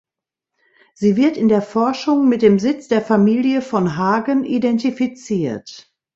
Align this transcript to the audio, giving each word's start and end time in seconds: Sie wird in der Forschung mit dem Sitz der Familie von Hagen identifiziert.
Sie 0.95 1.15
wird 1.15 1.37
in 1.37 1.47
der 1.47 1.61
Forschung 1.61 2.27
mit 2.27 2.41
dem 2.41 2.57
Sitz 2.57 2.87
der 2.87 3.03
Familie 3.03 3.61
von 3.61 3.97
Hagen 3.97 4.43
identifiziert. 4.45 5.93